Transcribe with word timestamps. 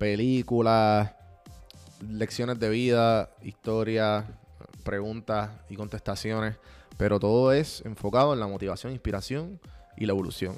películas, 0.00 1.12
lecciones 2.08 2.58
de 2.58 2.70
vida, 2.70 3.28
historias, 3.42 4.24
preguntas 4.82 5.50
y 5.68 5.76
contestaciones. 5.76 6.56
Pero 6.96 7.20
todo 7.20 7.52
es 7.52 7.82
enfocado 7.84 8.32
en 8.32 8.40
la 8.40 8.46
motivación, 8.46 8.92
inspiración 8.92 9.60
y 9.98 10.06
la 10.06 10.12
evolución. 10.12 10.56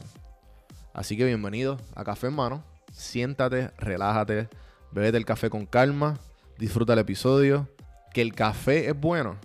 Así 0.94 1.16
que 1.16 1.24
bienvenido 1.24 1.76
a 1.96 2.04
Café 2.04 2.28
en 2.28 2.34
Mano. 2.34 2.62
Siéntate, 2.92 3.72
relájate, 3.78 4.48
bebete 4.92 5.16
el 5.16 5.24
café 5.24 5.50
con 5.50 5.66
calma, 5.66 6.18
disfruta 6.56 6.92
el 6.92 7.00
episodio. 7.00 7.68
Que 8.14 8.22
el 8.22 8.34
café 8.34 8.90
es 8.90 9.00
bueno, 9.00 9.38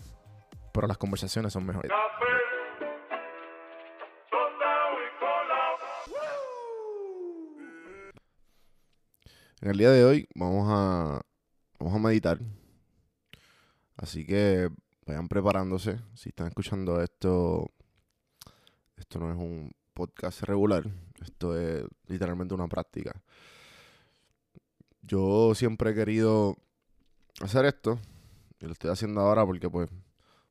pero 0.73 0.85
las 0.87 0.97
conversaciones 0.97 1.53
son 1.53 1.65
mejores. 1.65 1.89
En 9.59 9.71
el 9.71 9.77
día 9.79 9.89
de 9.89 10.05
hoy 10.05 10.27
vamos 10.35 10.67
a, 10.69 11.19
vamos 11.79 11.95
a 11.95 11.99
meditar. 11.99 12.39
Así 13.95 14.23
que 14.23 14.69
vayan 15.07 15.27
preparándose. 15.27 15.99
Si 16.13 16.29
están 16.29 16.47
escuchando 16.47 17.01
esto, 17.01 17.71
esto 18.97 19.19
no 19.19 19.31
es 19.31 19.35
un 19.35 19.71
podcast 19.95 20.43
regular. 20.43 20.83
Esto 21.23 21.57
es 21.57 21.83
literalmente 22.05 22.53
una 22.53 22.67
práctica. 22.67 23.19
Yo 25.01 25.55
siempre 25.55 25.89
he 25.89 25.95
querido 25.95 26.55
hacer 27.41 27.65
esto. 27.65 27.99
Y 28.59 28.67
lo 28.67 28.73
estoy 28.73 28.91
haciendo 28.91 29.21
ahora 29.21 29.43
porque 29.43 29.71
pues 29.71 29.89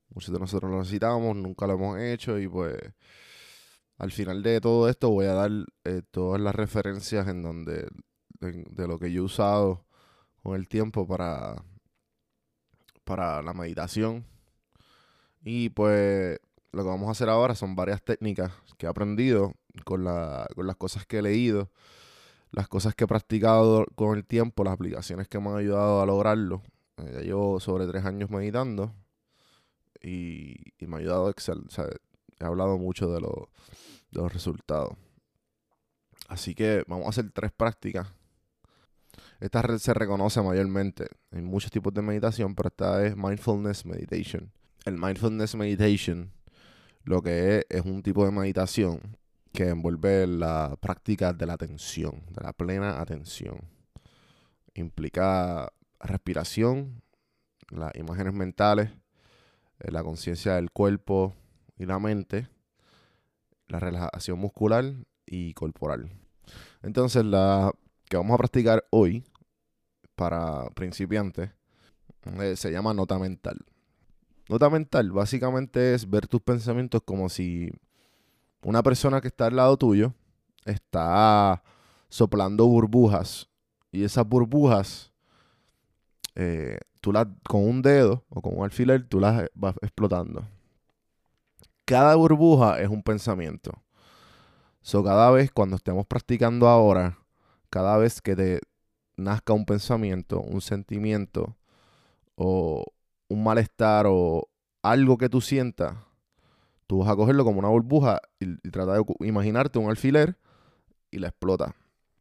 muchos 0.09 0.33
de 0.33 0.41
nosotros 0.41 0.69
lo 0.69 0.79
necesitamos, 0.79 1.37
nunca 1.37 1.69
lo 1.69 1.75
hemos 1.75 2.01
hecho 2.01 2.41
y 2.41 2.49
pues 2.49 2.77
al 3.99 4.11
final 4.11 4.43
de 4.43 4.61
todo 4.61 4.89
esto 4.89 5.11
voy 5.11 5.27
a 5.27 5.35
dar 5.35 5.51
eh, 5.85 6.03
todas 6.11 6.41
las 6.41 6.57
referencias 6.57 7.29
en 7.29 7.43
donde 7.43 7.89
de, 8.41 8.87
lo 8.87 8.99
que 8.99 9.13
yo 9.13 9.23
he 9.23 9.25
usado 9.25 9.85
con 10.43 10.55
el 10.55 10.69
tiempo 10.69 11.07
para, 11.07 11.57
para 13.05 13.43
la 13.43 13.53
meditación. 13.55 14.25
Y 15.43 15.71
pues 15.71 16.39
lo 16.73 16.83
que 16.83 16.89
vamos 16.89 17.09
a 17.09 17.13
hacer 17.13 17.29
ahora 17.29 17.55
son 17.55 17.77
varias 17.77 18.03
técnicas 18.03 18.53
que 18.79 18.87
he 18.87 18.89
aprendido 18.89 19.55
con, 19.85 20.05
la, 20.05 20.49
con 20.55 20.67
las 20.67 20.77
cosas 20.77 21.07
que 21.07 21.19
he 21.19 21.23
leído, 21.23 21.71
las 22.51 22.69
cosas 22.69 22.95
que 22.95 23.05
he 23.05 23.07
practicado 23.07 23.87
con 23.95 24.17
el 24.17 24.25
tiempo, 24.25 24.65
las 24.65 24.75
aplicaciones 24.75 25.29
que 25.29 25.39
me 25.39 25.51
han 25.51 25.57
ayudado 25.57 26.03
a 26.03 26.07
lograrlo. 26.07 26.63
Eh, 26.99 27.11
ya 27.15 27.21
llevo 27.21 27.61
sobre 27.61 27.87
tres 27.87 28.05
años 28.05 28.31
meditando 28.31 28.95
y, 30.03 30.57
y 30.79 30.87
me 30.87 30.97
ha 30.97 30.99
ayudado 31.01 31.31
excel. 31.31 31.65
O 31.79 31.83
he 32.39 32.45
hablado 32.45 32.79
mucho 32.79 33.09
de, 33.09 33.21
de 33.21 34.21
los 34.21 34.33
resultados. 34.33 34.97
Así 36.29 36.55
que 36.55 36.85
vamos 36.87 37.07
a 37.07 37.11
hacer 37.11 37.31
tres 37.31 37.53
prácticas. 37.53 38.09
Esta 39.41 39.63
red 39.63 39.79
se 39.79 39.93
reconoce 39.93 40.41
mayormente 40.43 41.09
en 41.31 41.45
muchos 41.45 41.71
tipos 41.71 41.93
de 41.93 42.03
meditación, 42.03 42.55
pero 42.55 42.69
esta 42.69 43.05
es 43.05 43.17
mindfulness 43.17 43.85
meditation. 43.85 44.53
El 44.85 44.99
mindfulness 44.99 45.55
meditation 45.55 46.33
lo 47.07 47.23
que 47.23 47.59
es 47.59 47.67
es 47.69 47.83
un 47.83 48.03
tipo 48.03 48.25
de 48.25 48.33
meditación 48.33 49.17
que 49.53 49.69
envuelve 49.69 50.27
la 50.27 50.77
práctica 50.81 51.33
de 51.33 51.47
la 51.47 51.55
atención, 51.55 52.25
de 52.31 52.43
la 52.43 52.53
plena 52.53 53.01
atención. 53.01 53.61
Implica 54.75 55.73
respiración, 56.01 57.03
las 57.71 57.95
imágenes 57.95 58.35
mentales, 58.35 58.91
eh, 59.79 59.91
la 59.93 60.03
conciencia 60.03 60.57
del 60.57 60.73
cuerpo 60.73 61.35
y 61.79 61.87
la 61.87 61.99
mente, 61.99 62.49
la 63.69 63.79
relajación 63.79 64.39
muscular 64.39 64.93
y 65.25 65.55
corporal. 65.55 66.11
Entonces, 66.83 67.25
la 67.25 67.73
que 68.09 68.17
vamos 68.17 68.35
a 68.35 68.39
practicar 68.39 68.85
hoy 68.91 69.25
para 70.15 70.71
principiantes 70.71 71.51
eh, 72.41 72.57
se 72.57 72.71
llama 72.71 72.93
nota 72.95 73.19
mental. 73.19 73.65
Nota 74.49 74.71
mental 74.71 75.13
básicamente 75.13 75.95
es 75.95 76.09
ver 76.09 76.27
tus 76.27 76.41
pensamientos 76.41 77.03
como 77.05 77.29
si 77.29 77.71
una 78.63 78.83
persona 78.83 79.21
que 79.21 79.29
está 79.29 79.47
al 79.47 79.57
lado 79.57 79.77
tuyo 79.77 80.15
está 80.65 81.63
soplando 82.09 82.67
burbujas 82.67 83.49
y 83.93 84.05
esas 84.05 84.27
burbujas 84.27 85.13
eh, 86.35 86.79
tú 87.01 87.13
las 87.13 87.27
con 87.49 87.67
un 87.67 87.83
dedo 87.83 88.25
o 88.29 88.43
con 88.43 88.59
un 88.59 88.65
alfiler 88.65 89.07
tú 89.09 89.21
las 89.21 89.49
vas 89.55 89.77
explotando. 89.83 90.45
Cada 91.85 92.17
burbuja 92.17 92.81
es 92.81 92.89
un 92.89 93.03
pensamiento. 93.03 93.73
So, 94.81 95.03
cada 95.03 95.31
vez 95.31 95.51
cuando 95.51 95.77
estemos 95.77 96.07
practicando 96.07 96.69
ahora, 96.69 97.19
cada 97.77 97.99
vez 97.99 98.23
que 98.23 98.35
te 98.35 98.61
nazca 99.19 99.53
un 99.53 99.67
pensamiento, 99.67 100.41
un 100.41 100.63
sentimiento 100.63 101.59
o 102.35 102.87
un 103.29 103.45
malestar 103.45 104.07
o 104.09 104.49
algo 104.81 105.19
que 105.19 105.29
tú 105.29 105.43
sientas, 105.43 105.95
tú 106.87 107.01
vas 107.01 107.11
a 107.11 107.17
cogerlo 107.17 107.45
como 107.45 107.59
una 107.59 107.69
burbuja 107.69 108.23
y, 108.41 108.53
y 108.67 108.71
tratar 108.71 108.97
de 108.97 109.29
imaginarte 109.29 109.79
un 109.79 109.91
alfiler 109.91 110.39
y 111.11 111.19
la 111.19 111.29
explota 111.29 111.77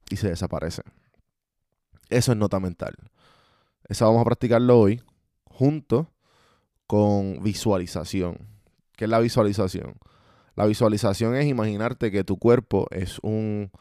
y 0.10 0.18
se 0.18 0.28
desaparece. 0.28 0.82
Eso 2.10 2.34
es 2.34 2.38
nota 2.38 2.60
mental. 2.60 2.98
Eso 3.88 4.08
vamos 4.08 4.24
a 4.24 4.26
practicarlo 4.26 4.78
hoy 4.78 5.02
junto 5.46 6.12
con 6.86 7.42
visualización. 7.44 8.40
¿Qué 8.98 9.06
es 9.06 9.10
la 9.10 9.20
visualización? 9.20 9.96
La 10.56 10.66
visualización 10.66 11.34
es 11.34 11.46
imaginarte 11.46 12.12
que 12.12 12.26
tu 12.26 12.36
cuerpo 12.36 12.88
es 12.92 13.20
un... 13.20 13.72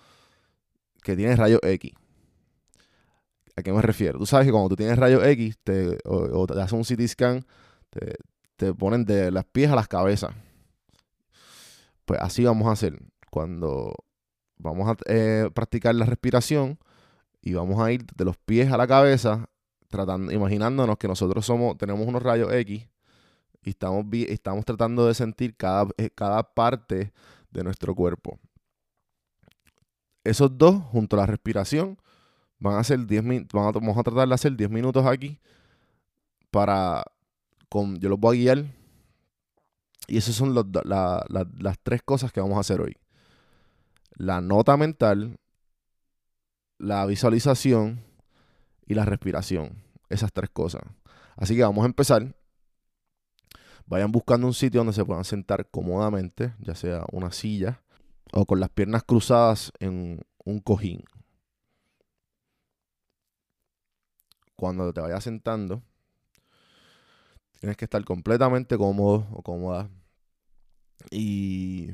que 1.05 1.15
tiene 1.15 1.37
rayos 1.37 1.61
X. 1.63 1.93
¿A 3.57 3.63
qué 3.63 3.73
me 3.73 3.83
refiero? 3.83 4.19
Tú 4.19 4.27
sabes 4.27 4.47
que 4.47 4.51
cuando 4.51 4.71
tú 4.71 4.77
tienes 4.77 4.99
rayos 4.99 5.25
X 5.25 5.59
te, 5.63 5.99
o, 6.05 6.47
te 6.47 6.61
hacen 6.61 6.79
un 6.79 6.85
CT 6.85 7.07
scan, 7.07 7.47
te, 8.57 8.75
ponen 8.75 9.05
de 9.05 9.31
las 9.31 9.45
pies 9.45 9.71
a 9.71 9.77
las 9.77 9.87
cabezas. 9.87 10.35
Pues 12.05 12.21
así 12.21 12.45
vamos 12.45 12.67
a 12.67 12.73
hacer. 12.73 12.99
Cuando 13.31 13.95
vamos 14.57 14.89
a 14.89 14.97
eh, 15.07 15.51
practicar 15.55 15.95
la 15.95 16.07
respiración 16.07 16.79
y 17.41 17.53
vamos 17.53 17.81
a 17.81 17.93
ir 17.93 18.05
de 18.07 18.25
los 18.25 18.37
pies 18.37 18.73
a 18.73 18.77
la 18.77 18.87
cabeza, 18.87 19.49
tratando, 19.89 20.33
imaginándonos 20.33 20.97
que 20.97 21.07
nosotros 21.07 21.45
somos, 21.45 21.77
tenemos 21.77 22.07
unos 22.07 22.23
rayos 22.23 22.53
X 22.53 22.89
y 23.63 23.71
estamos, 23.71 24.07
estamos 24.13 24.65
tratando 24.65 25.07
de 25.07 25.15
sentir 25.15 25.57
cada, 25.57 25.87
eh, 25.99 26.11
cada 26.11 26.43
parte 26.43 27.13
de 27.51 27.65
nuestro 27.65 27.95
cuerpo. 27.95 28.39
Esos 30.25 30.57
dos, 30.57 30.83
junto 30.85 31.17
a 31.17 31.21
la 31.21 31.27
respiración, 31.27 31.99
van 32.59 32.77
a 32.79 32.85
ser 32.85 33.07
10 33.07 33.23
min- 33.23 33.47
van 33.53 33.67
a- 33.67 33.73
vamos 33.73 33.97
a 33.99 34.03
tratar 34.03 34.27
de 34.29 34.35
hacer 34.35 34.57
10 34.57 34.71
minutos 34.71 35.05
aquí 35.07 35.39
para, 36.51 37.05
con, 37.69 37.99
yo 37.99 38.09
los 38.09 38.19
voy 38.19 38.37
a 38.37 38.41
guiar. 38.55 38.65
Y 40.07 40.19
esas 40.19 40.35
son 40.35 40.55
las 40.55 41.79
tres 41.83 42.03
cosas 42.03 42.33
que 42.33 42.41
vamos 42.41 42.57
a 42.57 42.61
hacer 42.61 42.81
hoy. 42.81 42.97
La 44.17 44.41
nota 44.41 44.77
mental, 44.77 45.39
la 46.79 47.05
visualización 47.07 48.03
y 48.87 48.95
la 48.95 49.05
respiración. 49.05 49.83
Esas 50.11 50.33
tres 50.33 50.51
cosas. 50.51 50.83
Así 51.37 51.57
que 51.57 51.63
vamos 51.63 51.83
a 51.83 51.87
empezar. 51.87 52.35
Vayan 53.87 54.13
buscando 54.13 54.47
un 54.47 54.55
sitio 54.55 54.81
donde 54.81 54.93
se 54.93 55.05
puedan 55.05 55.25
sentar 55.25 55.69
cómodamente, 55.71 56.55
ya 56.61 56.75
sea 56.75 57.05
una 57.13 57.33
silla 57.33 57.83
o 58.35 58.47
con 58.47 58.61
las 58.61 58.71
piernas 58.71 59.05
cruzadas 59.05 59.73
en 59.79 60.21
un 60.45 60.61
cojín. 60.61 61.05
cuando 64.57 64.93
te 64.93 65.01
vayas 65.01 65.25
sentando, 65.25 65.83
tienes 67.61 67.77
que 67.77 67.85
estar 67.85 68.05
completamente 68.05 68.77
cómodo 68.79 69.27
o 69.33 69.43
cómoda 69.43 69.91
y 71.11 71.91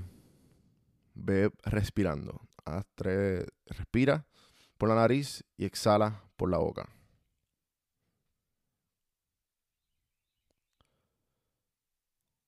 ve 1.15 1.51
respirando. 1.65 2.41
Haz 2.65 2.87
tres, 2.95 3.47
respira 3.67 4.27
por 4.79 4.89
la 4.89 4.95
nariz 4.95 5.45
y 5.57 5.65
exhala 5.65 6.23
por 6.37 6.51
la 6.51 6.59
boca. 6.59 6.89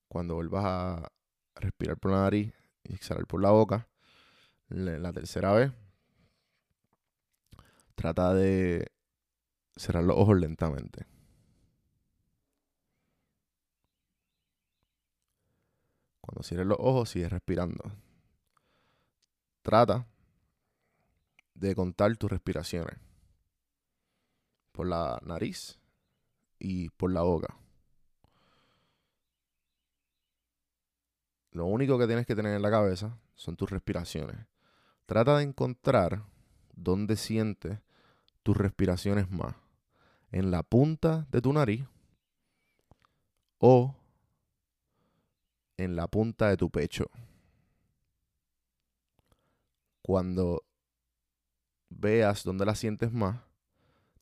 Cuando 0.08 0.34
vuelvas 0.34 0.64
a 0.64 1.12
respirar 1.56 1.98
por 1.98 2.12
la 2.12 2.20
nariz 2.22 2.61
y 2.84 2.94
exhalar 2.94 3.26
por 3.26 3.40
la 3.42 3.50
boca, 3.50 3.88
la 4.68 5.12
tercera 5.12 5.52
vez, 5.52 5.72
trata 7.94 8.34
de 8.34 8.90
cerrar 9.76 10.04
los 10.04 10.16
ojos 10.16 10.38
lentamente. 10.38 11.06
Cuando 16.20 16.42
cierres 16.42 16.66
los 16.66 16.78
ojos, 16.80 17.10
sigue 17.10 17.28
respirando. 17.28 17.82
Trata 19.62 20.06
de 21.54 21.74
contar 21.74 22.16
tus 22.16 22.30
respiraciones 22.30 22.98
por 24.72 24.86
la 24.86 25.20
nariz 25.24 25.78
y 26.58 26.88
por 26.90 27.12
la 27.12 27.22
boca. 27.22 27.61
Lo 31.52 31.66
único 31.66 31.98
que 31.98 32.06
tienes 32.06 32.26
que 32.26 32.34
tener 32.34 32.54
en 32.54 32.62
la 32.62 32.70
cabeza 32.70 33.18
son 33.34 33.56
tus 33.56 33.70
respiraciones. 33.70 34.36
Trata 35.06 35.36
de 35.36 35.44
encontrar 35.44 36.24
dónde 36.74 37.16
sientes 37.16 37.78
tus 38.42 38.56
respiraciones 38.56 39.30
más. 39.30 39.54
En 40.30 40.50
la 40.50 40.62
punta 40.62 41.26
de 41.30 41.42
tu 41.42 41.52
nariz 41.52 41.86
o 43.58 43.94
en 45.76 45.94
la 45.94 46.08
punta 46.08 46.48
de 46.48 46.56
tu 46.56 46.70
pecho. 46.70 47.10
Cuando 50.00 50.64
veas 51.90 52.44
dónde 52.44 52.64
la 52.64 52.74
sientes 52.74 53.12
más, 53.12 53.40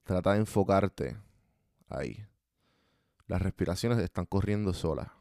trata 0.03 0.33
de 0.33 0.41
enfocarte 0.41 1.17
ahí. 1.89 2.27
Las 3.29 3.41
respiraciones 3.41 3.99
están 3.99 4.27
corriendo 4.27 4.75
solas. 4.75 5.20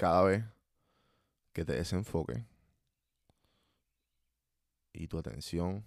Cada 0.00 0.22
vez 0.22 0.42
que 1.52 1.62
te 1.62 1.74
desenfoque 1.74 2.46
y 4.94 5.08
tu 5.08 5.18
atención 5.18 5.84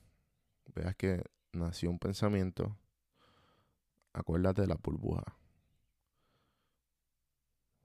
veas 0.75 0.95
que 0.95 1.23
nació 1.51 1.89
un 1.89 1.97
pensamiento, 1.97 2.77
acuérdate 4.13 4.61
de 4.61 4.67
la 4.67 4.75
burbuja. 4.75 5.23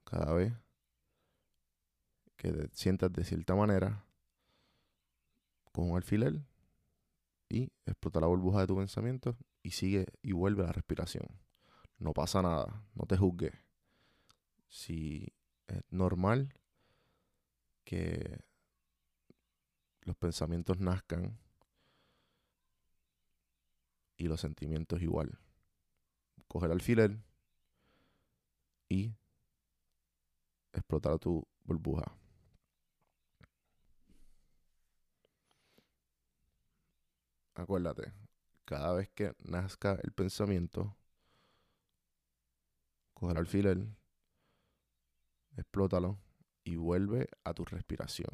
Cada 0.04 0.34
vez 0.34 0.52
que 2.36 2.52
te 2.52 2.68
sientas 2.76 3.10
de 3.10 3.24
cierta 3.24 3.54
manera, 3.54 4.04
con 5.72 5.90
un 5.90 5.96
alfiler 5.96 6.42
y 7.48 7.72
explota 7.86 8.20
la 8.20 8.26
burbuja 8.26 8.60
de 8.60 8.66
tu 8.66 8.76
pensamiento 8.76 9.34
y 9.62 9.70
sigue 9.70 10.04
y 10.20 10.32
vuelve 10.32 10.64
a 10.64 10.66
la 10.66 10.72
respiración. 10.72 11.26
No 11.98 12.12
pasa 12.12 12.42
nada, 12.42 12.84
no 12.92 13.06
te 13.06 13.16
juzgues. 13.16 13.54
Si 14.68 15.32
es 15.68 15.82
normal 15.90 16.52
que 17.84 18.40
los 20.02 20.16
pensamientos 20.16 20.80
nazcan 20.80 21.38
y 24.16 24.26
los 24.26 24.40
sentimientos 24.40 25.00
igual. 25.00 25.38
Coger 26.48 26.72
alfiler 26.72 27.18
y 28.88 29.14
explotar 30.72 31.18
tu 31.18 31.46
burbuja. 31.64 32.16
Acuérdate, 37.54 38.12
cada 38.64 38.94
vez 38.94 39.08
que 39.10 39.34
nazca 39.40 39.98
el 40.02 40.12
pensamiento, 40.12 40.96
coger 43.14 43.36
alfiler, 43.36 43.97
explótalo 45.60 46.18
y 46.64 46.76
vuelve 46.76 47.28
a 47.44 47.54
tu 47.54 47.64
respiración. 47.64 48.30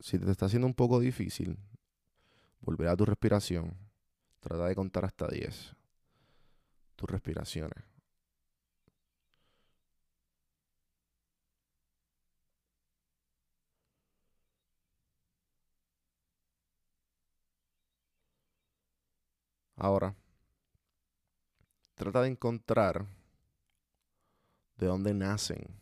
si 0.00 0.18
te 0.18 0.30
está 0.30 0.46
haciendo 0.46 0.66
un 0.66 0.74
poco 0.74 0.98
difícil, 1.00 1.58
volver 2.60 2.88
a 2.88 2.96
tu 2.96 3.04
respiración. 3.04 3.76
Trata 4.40 4.66
de 4.66 4.74
contar 4.74 5.04
hasta 5.04 5.28
10. 5.28 5.76
Tus 6.96 7.10
respiraciones. 7.10 7.84
Ahora, 19.76 20.14
trata 22.00 22.22
de 22.22 22.28
encontrar 22.28 23.04
de 24.78 24.86
dónde 24.86 25.12
nacen 25.12 25.78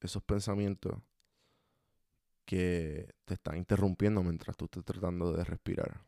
esos 0.00 0.22
pensamientos 0.22 0.98
que 2.46 3.14
te 3.26 3.34
están 3.34 3.58
interrumpiendo 3.58 4.22
mientras 4.22 4.56
tú 4.56 4.64
estás 4.64 4.82
tratando 4.82 5.30
de 5.34 5.44
respirar. 5.44 6.00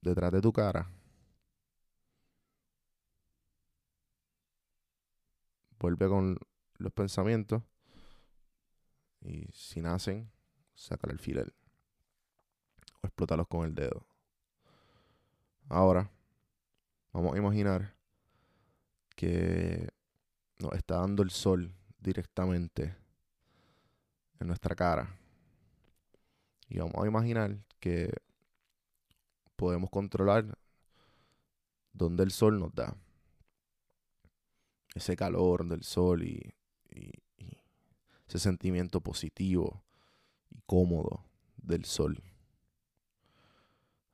Detrás 0.00 0.30
de 0.30 0.40
tu 0.40 0.52
cara. 0.52 0.88
Vuelve 5.80 6.06
con 6.06 6.38
los 6.78 6.92
pensamientos. 6.92 7.60
Y 9.20 9.46
si 9.52 9.80
nacen, 9.80 10.30
sácale 10.80 11.12
el 11.12 11.18
filet. 11.18 11.52
O 13.02 13.06
explótalos 13.06 13.46
con 13.48 13.66
el 13.66 13.74
dedo. 13.74 14.06
Ahora 15.68 16.10
Vamos 17.12 17.34
a 17.34 17.38
imaginar 17.38 17.92
que 19.16 19.88
nos 20.60 20.72
está 20.74 20.98
dando 20.98 21.24
el 21.24 21.30
sol 21.30 21.74
directamente 21.98 22.94
en 24.38 24.46
nuestra 24.46 24.76
cara. 24.76 25.18
Y 26.68 26.78
vamos 26.78 27.02
a 27.02 27.08
imaginar 27.08 27.58
que 27.80 28.12
podemos 29.56 29.90
controlar 29.90 30.56
dónde 31.92 32.22
el 32.22 32.30
sol 32.30 32.60
nos 32.60 32.72
da. 32.72 32.94
Ese 34.94 35.16
calor 35.16 35.66
del 35.66 35.82
sol 35.82 36.22
y, 36.22 36.54
ese 38.28 38.38
sentimiento 38.38 39.00
positivo 39.00 39.82
y 40.50 40.60
cómodo 40.66 41.24
del 41.56 41.84
sol. 41.84 42.22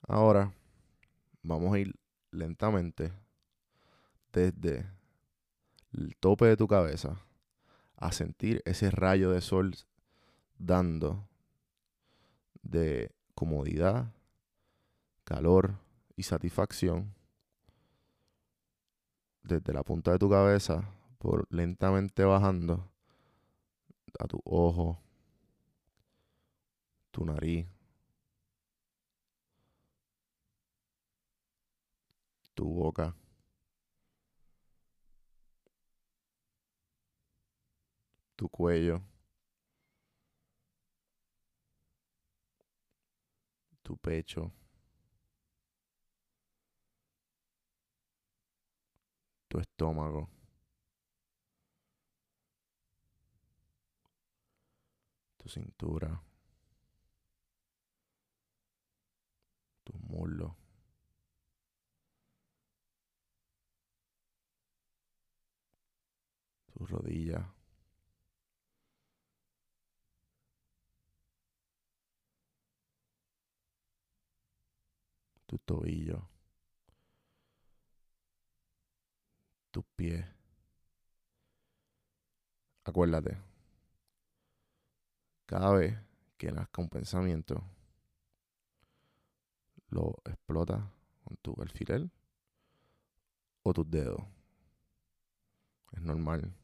Ahora 0.06 0.52
vamos 1.42 1.74
a 1.74 1.78
ir 1.78 1.94
lentamente 2.30 3.12
desde 4.32 4.86
el 5.92 6.16
tope 6.16 6.46
de 6.46 6.56
tu 6.56 6.68
cabeza 6.68 7.16
a 7.96 8.12
sentir 8.12 8.62
ese 8.66 8.90
rayo 8.90 9.30
de 9.30 9.40
sol 9.40 9.74
dando 10.58 11.26
de 12.62 13.10
comodidad, 13.34 14.12
calor 15.24 15.76
y 16.16 16.22
satisfacción 16.22 17.14
desde 19.42 19.72
la 19.72 19.82
punta 19.82 20.12
de 20.12 20.18
tu 20.18 20.28
cabeza 20.28 20.88
por 21.18 21.46
lentamente 21.50 22.24
bajando 22.24 22.90
a 24.18 24.26
tu 24.26 24.40
ojo, 24.44 24.98
tu 27.16 27.24
nariz, 27.24 27.66
tu 32.54 32.64
boca. 32.64 33.14
Tu 38.36 38.48
cuello. 38.50 39.00
Tu 43.82 43.96
pecho. 43.96 44.52
Tu 49.48 49.58
estómago. 49.58 50.28
tu 55.38 55.48
cintura, 55.48 56.20
tu 60.06 60.12
muslo, 60.12 60.56
tu 66.72 66.86
rodilla. 66.86 67.52
Tu 75.48 75.58
tobillo, 75.58 76.28
tus 79.70 79.84
pies. 79.94 80.24
Acuérdate, 82.84 83.38
cada 85.46 85.72
vez 85.72 85.96
que 86.36 86.50
nazca 86.50 86.82
un 86.82 86.88
pensamiento, 86.88 87.62
lo 89.96 90.14
explota 90.26 90.92
con 91.24 91.38
tu 91.38 91.54
alfiler 91.62 92.10
o 93.62 93.72
tus 93.72 93.90
dedos. 93.90 94.22
Es 95.92 96.02
normal. 96.02 96.54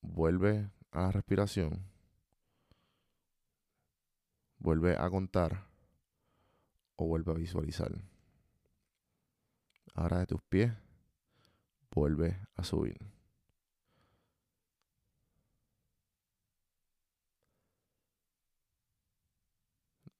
Vuelve 0.00 0.70
a 0.92 1.02
la 1.02 1.10
respiración. 1.10 1.84
Vuelve 4.58 4.96
a 4.96 5.10
contar 5.10 5.66
o 6.94 7.06
vuelve 7.06 7.32
a 7.32 7.34
visualizar. 7.34 7.92
Ahora 9.94 10.20
de 10.20 10.26
tus 10.26 10.42
pies, 10.42 10.72
vuelve 11.90 12.40
a 12.54 12.62
subir. 12.62 12.98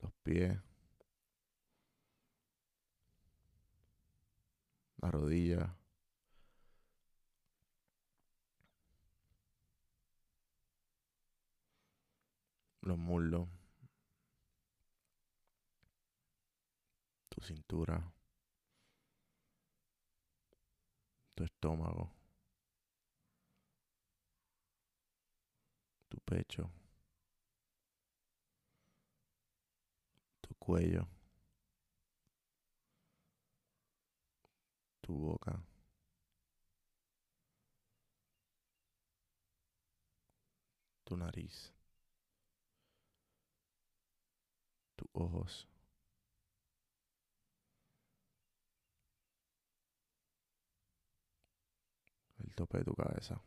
Los 0.00 0.12
pies. 0.25 0.67
La 5.00 5.11
rodilla. 5.11 5.75
Los 12.83 12.99
muslos. 12.99 13.49
Tu 17.28 17.40
cintura. 17.40 18.12
Tu 21.35 21.45
estómago. 21.45 22.11
Tu 26.09 26.19
pecho. 26.25 26.71
Tu 30.40 30.55
cuello. 30.59 31.17
Tu 35.08 35.14
boca. 35.14 35.58
Tu 41.04 41.16
nariz. 41.16 41.72
Tus 44.96 45.08
ojos. 45.14 45.66
El 52.38 52.54
tope 52.54 52.78
de 52.78 52.84
tu 52.84 52.94
cabeza. 52.94 53.40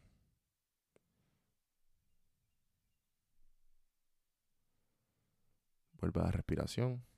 Vuelve 6.00 6.22
a 6.22 6.24
la 6.24 6.32
respiración. 6.32 7.11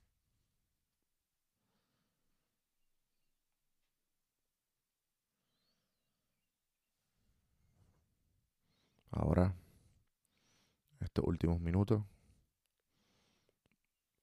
Ahora, 9.16 9.54
estos 10.98 11.24
últimos 11.24 11.60
minutos, 11.60 12.02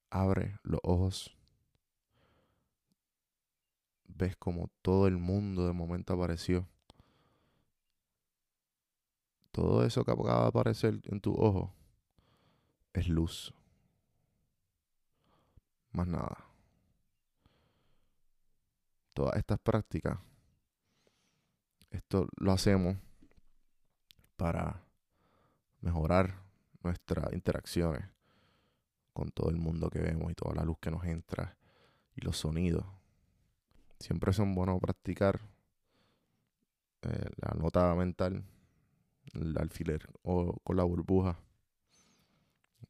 abre 0.10 0.60
los 0.64 0.82
ojos. 0.84 1.38
Ves 4.04 4.36
como 4.36 4.70
todo 4.82 5.08
el 5.08 5.18
mundo 5.18 5.66
de 5.66 5.72
momento 5.72 6.14
apareció. 6.14 6.68
Todo 9.54 9.86
eso 9.86 10.04
que 10.04 10.12
acaba 10.12 10.42
de 10.42 10.48
aparecer 10.48 11.00
en 11.06 11.22
tu 11.22 11.36
ojo 11.36 11.74
es 12.92 13.08
luz. 13.08 13.54
Más 15.94 16.08
nada. 16.08 16.50
Todas 19.14 19.38
estas 19.38 19.60
prácticas, 19.60 20.20
esto 21.92 22.28
lo 22.36 22.52
hacemos 22.52 22.98
para 24.42 24.84
mejorar 25.82 26.34
nuestras 26.82 27.32
interacciones 27.32 28.10
con 29.14 29.30
todo 29.30 29.52
el 29.52 29.58
mundo 29.58 29.92
que 29.92 30.00
vemos 30.00 30.32
y 30.32 30.34
toda 30.34 30.56
la 30.56 30.64
luz 30.64 30.80
que 30.80 30.90
nos 30.90 31.04
entra 31.04 31.56
y 32.16 32.22
los 32.22 32.38
sonidos. 32.38 32.84
Siempre 34.00 34.34
son 34.34 34.56
buenos 34.56 34.80
practicar 34.80 35.40
eh, 37.04 37.30
la 37.36 37.54
nota 37.54 37.94
mental, 37.94 38.44
el 39.36 39.56
alfiler 39.60 40.10
o 40.24 40.58
con 40.64 40.76
la 40.76 40.86
burbuja. 40.86 41.38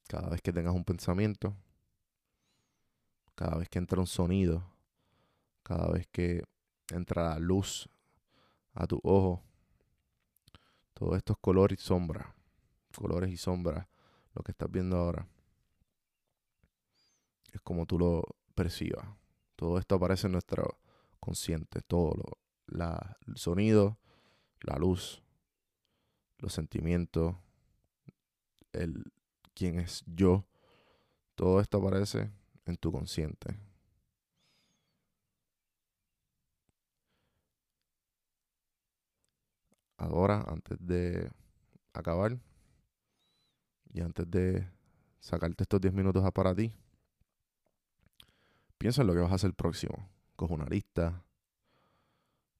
Cada 0.07 0.29
vez 0.29 0.41
que 0.41 0.53
tengas 0.53 0.73
un 0.73 0.85
pensamiento, 0.85 1.53
cada 3.35 3.57
vez 3.57 3.67
que 3.67 3.79
entra 3.79 3.99
un 3.99 4.07
sonido, 4.07 4.63
cada 5.63 5.91
vez 5.91 6.07
que 6.13 6.45
entra 6.93 7.31
la 7.31 7.39
luz 7.39 7.89
a 8.73 8.87
tu 8.87 9.01
ojo, 9.03 9.43
todo 11.01 11.15
esto 11.15 11.33
es 11.33 11.39
color 11.39 11.71
y 11.71 11.77
sombra, 11.77 12.35
colores 12.95 13.31
y 13.31 13.37
sombras, 13.37 13.87
lo 14.35 14.43
que 14.43 14.51
estás 14.51 14.69
viendo 14.69 14.97
ahora. 14.97 15.27
Es 17.51 17.59
como 17.61 17.87
tú 17.87 17.97
lo 17.97 18.21
percibas. 18.53 19.07
Todo 19.55 19.79
esto 19.79 19.95
aparece 19.95 20.27
en 20.27 20.33
nuestro 20.33 20.77
consciente, 21.19 21.81
todo 21.81 22.13
lo, 22.13 22.37
la, 22.67 23.17
el 23.25 23.37
sonido, 23.37 23.97
la 24.59 24.77
luz, 24.77 25.23
los 26.37 26.53
sentimientos, 26.53 27.35
el 28.71 29.11
quién 29.55 29.79
es 29.79 30.03
yo, 30.05 30.45
todo 31.33 31.61
esto 31.61 31.79
aparece 31.79 32.29
en 32.65 32.77
tu 32.77 32.91
consciente. 32.91 33.57
Ahora, 40.01 40.43
antes 40.47 40.79
de 40.79 41.29
acabar 41.93 42.35
y 43.93 44.01
antes 44.01 44.29
de 44.31 44.67
sacarte 45.19 45.63
estos 45.63 45.79
10 45.79 45.93
minutos 45.93 46.27
para 46.31 46.55
ti, 46.55 46.73
piensa 48.79 49.01
en 49.01 49.07
lo 49.07 49.13
que 49.13 49.19
vas 49.19 49.31
a 49.31 49.35
hacer 49.35 49.53
próximo. 49.53 50.09
Coge 50.35 50.55
una 50.55 50.65
lista. 50.65 51.23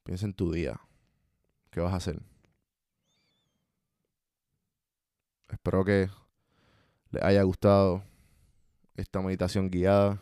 Piensa 0.03 0.27
en 0.27 0.35
tu 0.35 0.51
día. 0.51 0.79
¿Qué 1.71 1.79
vas 1.79 1.93
a 1.93 1.95
hacer? 1.95 2.21
Espero 5.49 5.83
que 5.83 6.11
les 7.09 7.23
haya 7.23 7.41
gustado 7.41 8.03
esta 8.93 9.19
meditación 9.19 9.71
guiada. 9.71 10.21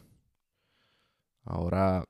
Ahora, 1.44 2.06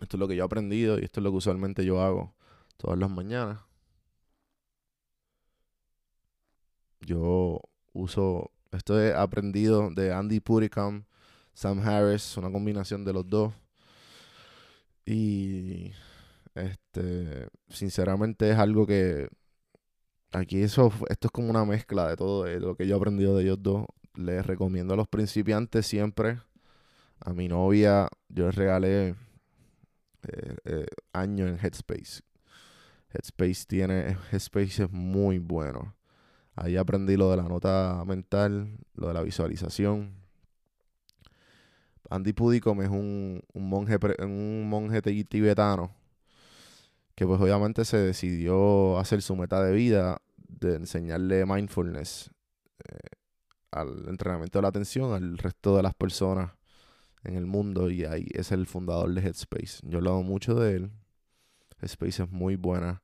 esto 0.00 0.16
es 0.16 0.18
lo 0.18 0.26
que 0.26 0.34
yo 0.34 0.42
he 0.42 0.46
aprendido 0.46 0.98
y 0.98 1.04
esto 1.04 1.20
es 1.20 1.24
lo 1.24 1.30
que 1.30 1.36
usualmente 1.36 1.84
yo 1.84 2.00
hago 2.00 2.34
todas 2.76 2.98
las 2.98 3.08
mañanas. 3.08 3.60
Yo 7.06 7.60
uso, 7.92 8.50
esto 8.72 9.00
he 9.00 9.14
aprendido 9.14 9.90
de 9.90 10.12
Andy 10.12 10.40
Puricam, 10.40 11.04
Sam 11.54 11.80
Harris, 11.80 12.36
una 12.36 12.50
combinación 12.50 13.04
de 13.04 13.12
los 13.12 13.28
dos. 13.28 13.52
Y 15.06 15.92
este, 16.54 17.48
sinceramente 17.68 18.50
es 18.50 18.58
algo 18.58 18.86
que 18.86 19.28
aquí 20.32 20.62
eso, 20.62 20.92
esto 21.08 21.28
es 21.28 21.32
como 21.32 21.50
una 21.50 21.64
mezcla 21.64 22.08
de 22.08 22.16
todo 22.16 22.46
lo 22.58 22.76
que 22.76 22.86
yo 22.86 22.94
he 22.96 22.98
aprendido 22.98 23.36
de 23.36 23.44
ellos 23.44 23.62
dos. 23.62 23.86
Les 24.14 24.46
recomiendo 24.46 24.94
a 24.94 24.96
los 24.96 25.08
principiantes 25.08 25.86
siempre. 25.86 26.40
A 27.20 27.32
mi 27.32 27.48
novia 27.48 28.08
yo 28.28 28.46
le 28.46 28.52
regalé 28.52 29.08
eh, 29.08 30.56
eh, 30.64 30.86
años 31.12 31.50
en 31.50 31.58
Headspace. 31.58 32.22
Headspace 33.12 33.64
tiene, 33.66 34.16
Headspace 34.30 34.84
es 34.84 34.90
muy 34.90 35.38
bueno. 35.38 35.94
Ahí 36.56 36.76
aprendí 36.76 37.16
lo 37.16 37.30
de 37.30 37.36
la 37.36 37.44
nota 37.44 38.02
mental, 38.06 38.78
lo 38.94 39.08
de 39.08 39.14
la 39.14 39.22
visualización. 39.22 40.14
Andy 42.10 42.32
Pudicom 42.32 42.82
es 42.82 42.90
un, 42.90 43.42
un 43.52 43.68
monje 43.68 43.98
un 44.20 44.68
monje 44.68 45.02
tibetano 45.02 45.94
que 47.14 47.26
pues 47.26 47.40
obviamente 47.40 47.84
se 47.84 47.96
decidió 47.96 48.98
hacer 48.98 49.22
su 49.22 49.36
meta 49.36 49.62
de 49.62 49.72
vida 49.72 50.20
de 50.36 50.76
enseñarle 50.76 51.46
mindfulness 51.46 52.30
al 53.74 54.08
entrenamiento 54.08 54.58
de 54.58 54.62
la 54.62 54.68
atención 54.68 55.12
al 55.12 55.38
resto 55.38 55.76
de 55.76 55.82
las 55.82 55.94
personas 55.94 56.52
en 57.24 57.36
el 57.36 57.46
mundo 57.46 57.90
y 57.90 58.04
ahí 58.04 58.28
es 58.32 58.52
el 58.52 58.66
fundador 58.66 59.12
de 59.12 59.20
Headspace. 59.20 59.80
Yo 59.82 59.94
he 59.94 59.96
hablado 59.96 60.22
mucho 60.22 60.54
de 60.54 60.76
él. 60.76 60.92
Headspace 61.80 62.24
es 62.24 62.30
muy 62.30 62.56
buena. 62.56 63.02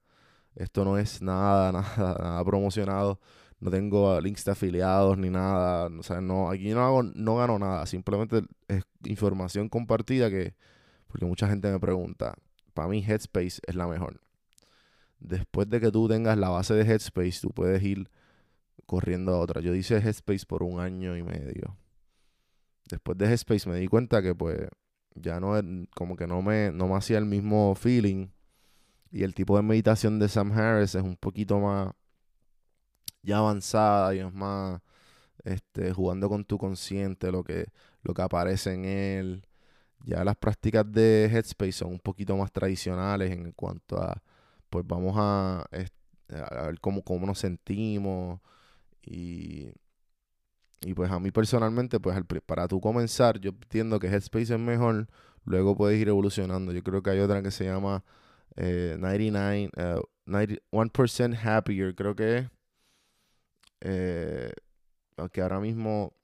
Esto 0.54 0.84
no 0.84 0.98
es 0.98 1.22
nada, 1.22 1.72
nada, 1.96 2.16
nada 2.18 2.44
promocionado. 2.44 3.20
No 3.60 3.70
tengo 3.70 4.18
links 4.20 4.44
de 4.44 4.52
afiliados 4.52 5.18
ni 5.18 5.30
nada. 5.30 5.86
O 5.86 6.02
sea, 6.02 6.20
no, 6.20 6.50
aquí 6.50 6.70
no 6.70 6.82
hago, 6.82 7.02
no 7.02 7.36
gano 7.36 7.58
nada. 7.58 7.86
Simplemente 7.86 8.42
es 8.68 8.84
información 9.04 9.68
compartida 9.68 10.30
que, 10.30 10.54
porque 11.06 11.26
mucha 11.26 11.48
gente 11.48 11.70
me 11.70 11.78
pregunta. 11.78 12.34
Para 12.72 12.88
mí 12.88 13.04
Headspace 13.06 13.60
es 13.66 13.74
la 13.74 13.86
mejor. 13.86 14.20
Después 15.18 15.68
de 15.68 15.80
que 15.80 15.90
tú 15.90 16.08
tengas 16.08 16.38
la 16.38 16.48
base 16.48 16.72
de 16.74 16.82
Headspace, 16.90 17.40
tú 17.42 17.50
puedes 17.50 17.82
ir 17.82 18.10
corriendo 18.86 19.34
a 19.34 19.38
otra. 19.38 19.60
Yo 19.60 19.74
hice 19.74 19.98
Headspace 19.98 20.46
por 20.46 20.62
un 20.62 20.80
año 20.80 21.16
y 21.16 21.22
medio. 21.22 21.76
Después 22.88 23.18
de 23.18 23.26
Headspace 23.26 23.68
me 23.68 23.76
di 23.76 23.86
cuenta 23.86 24.22
que 24.22 24.34
pues 24.34 24.68
ya 25.14 25.38
no, 25.38 25.60
como 25.94 26.16
que 26.16 26.26
no 26.26 26.40
me, 26.40 26.72
no 26.72 26.88
me 26.88 26.96
hacía 26.96 27.18
el 27.18 27.26
mismo 27.26 27.74
feeling. 27.74 28.28
Y 29.10 29.24
el 29.24 29.34
tipo 29.34 29.56
de 29.56 29.62
meditación 29.62 30.18
de 30.18 30.28
Sam 30.28 30.52
Harris 30.52 30.94
es 30.94 31.02
un 31.02 31.16
poquito 31.16 31.58
más 31.58 31.92
ya 33.22 33.38
avanzada 33.38 34.14
y 34.14 34.20
es 34.20 34.32
más 34.32 34.80
este, 35.44 35.92
jugando 35.92 36.28
con 36.28 36.44
tu 36.44 36.58
consciente, 36.58 37.32
lo 37.32 37.44
que, 37.44 37.66
lo 38.02 38.14
que 38.14 38.22
aparece 38.22 38.74
en 38.74 38.84
él. 38.84 39.46
Ya 40.04 40.24
las 40.24 40.36
prácticas 40.36 40.90
de 40.90 41.26
Headspace 41.32 41.72
son 41.72 41.90
un 41.92 41.98
poquito 42.00 42.36
más 42.36 42.52
tradicionales 42.52 43.32
en 43.32 43.52
cuanto 43.52 43.98
a, 44.00 44.22
pues 44.70 44.86
vamos 44.86 45.14
a, 45.18 45.60
a 45.60 46.66
ver 46.66 46.80
cómo, 46.80 47.02
cómo 47.02 47.26
nos 47.26 47.38
sentimos, 47.40 48.40
y, 49.02 49.72
y 50.82 50.94
pues 50.94 51.10
a 51.10 51.18
mí 51.20 51.30
personalmente, 51.30 52.00
pues 52.00 52.18
para 52.46 52.68
tú 52.68 52.80
comenzar, 52.80 53.38
yo 53.40 53.50
entiendo 53.50 53.98
que 53.98 54.08
Headspace 54.08 54.54
es 54.54 54.60
mejor, 54.60 55.08
luego 55.44 55.76
puedes 55.76 56.00
ir 56.00 56.08
evolucionando. 56.08 56.72
Yo 56.72 56.82
creo 56.82 57.02
que 57.02 57.10
hay 57.10 57.20
otra 57.20 57.42
que 57.42 57.50
se 57.50 57.64
llama 57.64 58.04
eh, 58.56 58.96
99, 58.98 59.70
1% 60.70 61.32
eh, 61.32 61.38
Happier, 61.42 61.94
creo 61.94 62.14
que. 62.14 62.48
Eh, 63.80 64.52
aunque 65.16 65.40
ahora 65.40 65.60
mismo 65.60 66.14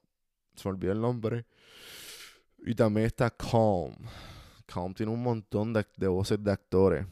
se 0.54 0.68
olvidó 0.68 0.92
el 0.92 1.00
nombre. 1.00 1.44
Y 2.58 2.74
también 2.74 3.06
está 3.06 3.30
Calm. 3.30 3.94
Calm 4.66 4.94
tiene 4.94 5.12
un 5.12 5.22
montón 5.22 5.72
de 5.72 6.08
voces 6.08 6.42
de 6.42 6.52
actores 6.52 7.06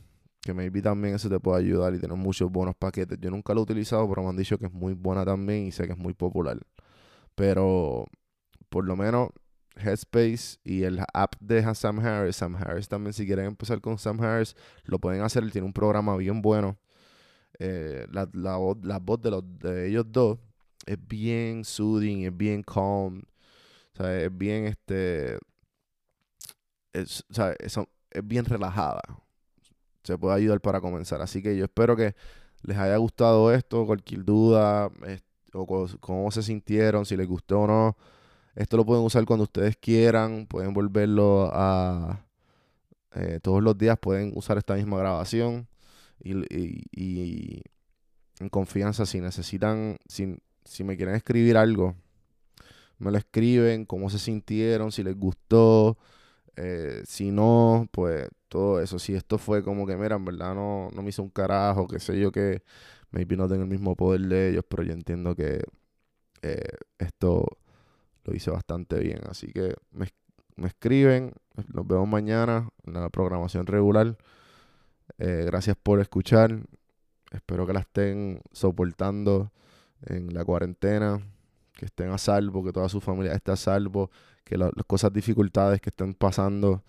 que 0.45 0.53
maybe 0.53 0.83
también 0.83 1.15
eso 1.15 1.29
te 1.29 1.41
puede 1.41 1.63
ayudar 1.65 1.95
y 1.95 1.99
tiene 1.99 2.15
muchos 2.15 2.51
buenos 2.53 2.77
paquetes. 2.77 3.19
Yo 3.19 3.31
nunca 3.31 3.55
lo 3.55 3.61
he 3.61 3.63
utilizado, 3.63 4.07
pero 4.09 4.23
me 4.23 4.29
han 4.29 4.37
dicho 4.37 4.59
que 4.59 4.67
es 4.67 4.73
muy 4.73 4.93
buena 4.93 5.25
también 5.25 5.67
y 5.67 5.73
sé 5.73 5.87
que 5.87 5.93
es 5.93 5.99
muy 5.99 6.13
popular. 6.13 6.59
Pero 7.35 8.07
por 8.69 8.85
lo 8.85 8.95
menos 8.95 9.31
Headspace 9.77 10.59
y 10.65 10.85
el 10.85 11.01
app 11.13 11.35
de 11.41 11.75
Sam 11.75 11.99
Harris, 12.01 12.37
Sam 12.37 12.57
Harris 12.57 12.89
también 12.89 13.13
si 13.13 13.27
quieren 13.27 13.47
empezar 13.47 13.81
con 13.81 13.99
Sam 13.99 14.21
Harris, 14.21 14.57
lo 14.85 14.99
pueden 14.99 15.23
hacer. 15.23 15.43
Él 15.43 15.53
tiene 15.53 15.67
un 15.67 15.73
programa 15.73 16.17
bien 16.17 16.43
bueno. 16.43 16.79
Eh, 17.59 18.07
la, 18.11 18.29
la, 18.33 18.57
voz, 18.57 19.23
de, 19.23 19.31
los, 19.31 19.45
de 19.59 19.89
ellos 19.89 20.05
dos 20.09 20.39
es 20.87 20.99
bien 21.07 21.65
soothing, 21.65 22.25
es 22.25 22.37
bien 22.37 22.63
calm. 22.63 23.23
O 23.99 24.05
es 24.05 24.37
bien 24.37 24.67
este... 24.67 25.39
Es, 26.93 27.25
o 27.31 27.35
sea, 27.35 27.55
es 27.59 27.79
bien 28.23 28.45
relajada 28.45 29.03
se 30.05 30.19
puede 30.19 30.37
ayudar 30.37 30.61
para 30.61 30.81
comenzar. 30.81 31.21
Así 31.23 31.43
que 31.43 31.57
yo 31.57 31.65
espero 31.65 31.97
que 31.97 32.15
les 32.63 32.77
haya 32.77 32.97
gustado 32.99 33.53
esto, 33.53 33.87
cualquier 33.87 34.25
duda 34.25 34.91
o 35.55 35.87
cómo 36.01 36.31
se 36.31 36.43
sintieron, 36.43 37.07
si 37.07 37.17
les 37.17 37.27
gustó 37.27 37.63
o 37.63 37.67
no. 37.67 37.97
Esto 38.55 38.77
lo 38.77 38.87
pueden 38.87 39.05
usar 39.05 39.25
cuando 39.25 39.45
ustedes 39.45 39.77
quieran, 39.77 40.47
pueden 40.47 40.75
volverlo 40.75 41.51
a... 41.53 42.25
Eh, 43.17 43.39
todos 43.43 43.63
los 43.63 43.79
días 43.79 43.97
pueden 44.01 44.33
usar 44.35 44.59
esta 44.59 44.75
misma 44.75 44.99
grabación 44.99 45.69
y, 46.21 47.63
en 48.41 48.49
confianza 48.49 49.07
si 49.07 49.21
necesitan, 49.21 49.99
si, 50.09 50.37
si 50.65 50.83
me 50.83 50.97
quieren 50.97 51.15
escribir 51.15 51.57
algo, 51.57 51.95
me 52.99 53.11
lo 53.13 53.19
escriben, 53.19 53.85
cómo 53.85 54.11
se 54.11 54.19
sintieron, 54.19 54.91
si 54.91 55.05
les 55.05 55.17
gustó, 55.17 55.97
eh, 56.57 57.03
si 57.07 57.31
no, 57.31 57.89
pues 57.93 58.29
todo 58.49 58.81
eso. 58.81 58.99
Si 58.99 59.15
esto 59.15 59.39
fue 59.39 59.63
como 59.63 59.87
que, 59.87 59.97
mira, 59.97 60.17
en 60.17 60.25
verdad 60.25 60.55
no, 60.55 60.91
no 60.95 61.03
me 61.03 61.11
hizo 61.11 61.23
un 61.23 61.31
carajo, 61.31 61.87
que 61.89 62.01
sé 62.01 62.19
yo 62.19 62.33
que 62.33 62.63
maybe 63.11 63.37
no 63.37 63.49
tengo 63.49 63.63
el 63.63 63.69
mismo 63.69 63.97
poder 63.97 64.23
de 64.23 64.51
ellos, 64.51 64.65
pero 64.69 64.83
yo 64.83 64.93
entiendo 64.93 65.37
que 65.37 65.65
eh, 66.43 66.77
esto 66.99 67.47
lo 68.25 68.35
hice 68.35 68.51
bastante 68.51 68.99
bien. 68.99 69.21
Así 69.29 69.53
que 69.53 69.75
me, 69.91 70.09
me 70.57 70.69
escriben, 70.69 71.33
nos 71.73 71.87
vemos 71.87 72.09
mañana 72.09 72.69
en 72.85 72.95
la 72.95 73.09
programación 73.11 73.67
regular. 73.67 74.17
Eh, 75.19 75.45
gracias 75.47 75.77
por 75.81 76.01
escuchar. 76.01 76.59
Espero 77.31 77.67
que 77.67 77.73
la 77.73 77.81
estén 77.81 78.41
soportando 78.53 79.53
en 80.03 80.33
la 80.35 80.45
cuarentena, 80.45 81.21
que 81.73 81.87
estén 81.87 82.11
a 82.11 82.19
salvo, 82.19 82.65
que 82.65 82.73
toda 82.73 82.89
su 82.89 83.01
familia 83.01 83.33
esté 83.33 83.53
a 83.53 83.57
salvo 83.57 84.11
que 84.45 84.59
las 84.59 84.71
cosas, 84.87 85.13
dificultades 85.13 85.81
que 85.81 85.91
estén 85.91 86.15
pasando, 86.15 86.85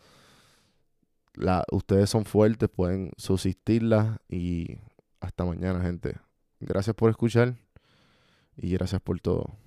ustedes 1.72 2.10
son 2.10 2.26
fuertes, 2.26 2.70
pueden 2.70 3.12
subsistirlas 3.18 4.20
y 4.30 4.78
hasta 5.20 5.46
mañana, 5.46 5.82
gente. 5.82 6.18
Gracias 6.60 6.96
por 6.96 7.10
escuchar 7.10 7.56
y 8.58 8.72
gracias 8.72 9.02
por 9.02 9.20
todo. 9.20 9.65